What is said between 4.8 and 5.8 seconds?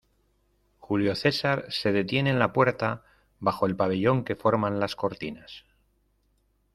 cortinas: